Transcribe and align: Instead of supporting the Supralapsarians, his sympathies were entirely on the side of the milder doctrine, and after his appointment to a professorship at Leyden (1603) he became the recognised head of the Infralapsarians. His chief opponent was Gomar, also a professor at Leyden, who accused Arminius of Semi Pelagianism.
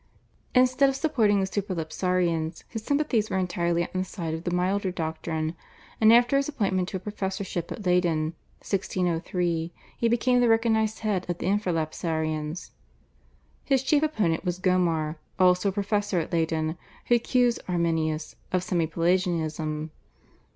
Instead 0.55 0.89
of 0.89 0.95
supporting 0.95 1.39
the 1.39 1.45
Supralapsarians, 1.45 2.63
his 2.67 2.81
sympathies 2.83 3.29
were 3.29 3.37
entirely 3.37 3.83
on 3.83 3.89
the 4.01 4.03
side 4.03 4.33
of 4.33 4.45
the 4.45 4.49
milder 4.49 4.89
doctrine, 4.89 5.55
and 6.01 6.11
after 6.11 6.37
his 6.37 6.49
appointment 6.49 6.89
to 6.89 6.97
a 6.97 6.99
professorship 6.99 7.71
at 7.71 7.85
Leyden 7.85 8.33
(1603) 8.61 9.71
he 9.95 10.09
became 10.09 10.39
the 10.39 10.49
recognised 10.49 11.01
head 11.01 11.29
of 11.29 11.37
the 11.37 11.45
Infralapsarians. 11.45 12.71
His 13.63 13.83
chief 13.83 14.01
opponent 14.01 14.43
was 14.43 14.57
Gomar, 14.59 15.17
also 15.37 15.69
a 15.69 15.71
professor 15.71 16.19
at 16.19 16.33
Leyden, 16.33 16.79
who 17.05 17.13
accused 17.13 17.59
Arminius 17.67 18.35
of 18.51 18.63
Semi 18.63 18.87
Pelagianism. 18.87 19.91